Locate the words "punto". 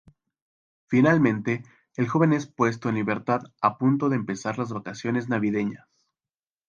3.77-4.09